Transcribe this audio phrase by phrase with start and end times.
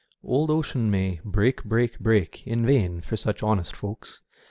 [0.23, 4.19] Old ocean may break, break, break," in vain for such honest folks.